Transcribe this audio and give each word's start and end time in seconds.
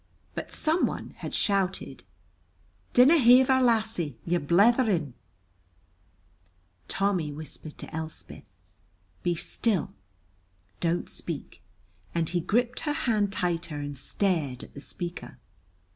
But 0.33 0.51
someone 0.51 1.13
had 1.17 1.35
shouted 1.35 2.03
"Dinna 2.95 3.19
haver, 3.19 3.61
lassie; 3.61 4.17
you're 4.25 4.39
blethering!" 4.39 5.13
Tommy 6.87 7.31
whispered 7.31 7.77
to 7.77 7.95
Elspeth, 7.95 8.43
"Be 9.21 9.35
still; 9.35 9.91
don't 10.79 11.07
speak," 11.07 11.61
and 12.15 12.29
he 12.29 12.41
gripped 12.41 12.79
her 12.79 12.93
hand 12.93 13.31
tighter 13.31 13.77
and 13.77 13.95
stared 13.95 14.63
at 14.63 14.73
the 14.73 14.81
speaker. 14.81 15.37